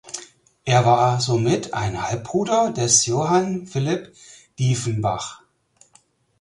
[0.65, 4.11] Er war somit ein Halbbruder des Johann Philipp
[4.57, 5.43] Dieffenbach.